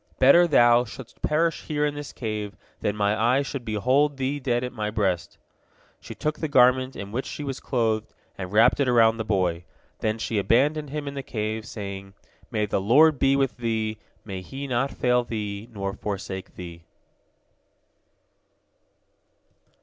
Better 0.17 0.47
thou 0.47 0.83
shouldst 0.83 1.21
perish 1.21 1.61
here 1.65 1.85
in 1.85 1.93
this 1.93 2.11
cave 2.11 2.57
than 2.79 2.95
my 2.95 3.15
eye 3.15 3.43
should 3.43 3.63
behold 3.63 4.17
thee 4.17 4.39
dead 4.39 4.63
at 4.63 4.73
my 4.73 4.89
breast." 4.89 5.37
She 5.99 6.15
took 6.15 6.39
the 6.39 6.47
garment 6.47 6.95
in 6.95 7.11
which 7.11 7.27
she 7.27 7.43
was 7.43 7.59
clothed, 7.59 8.11
and 8.35 8.51
wrapped 8.51 8.79
it 8.79 8.87
about 8.87 9.17
the 9.17 9.23
boy. 9.23 9.63
Then 9.99 10.17
she 10.17 10.39
abandoned 10.39 10.89
him 10.89 11.07
in 11.07 11.13
the 11.13 11.21
cave, 11.21 11.67
saying, 11.67 12.15
"May 12.49 12.65
the 12.65 12.81
Lord 12.81 13.19
be 13.19 13.35
with 13.35 13.57
thee, 13.57 13.99
may 14.25 14.41
He 14.41 14.65
not 14.65 14.89
fail 14.89 15.23
thee 15.23 15.69
nor 15.71 15.93
forsake 15.93 16.55
thee." 16.55 16.83